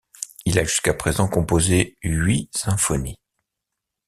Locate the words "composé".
1.27-1.95